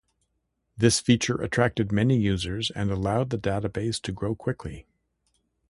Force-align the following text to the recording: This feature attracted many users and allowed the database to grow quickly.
This 0.75 0.99
feature 0.99 1.35
attracted 1.43 1.91
many 1.91 2.17
users 2.17 2.71
and 2.71 2.89
allowed 2.89 3.29
the 3.29 3.37
database 3.37 4.01
to 4.01 4.11
grow 4.11 4.33
quickly. 4.33 4.87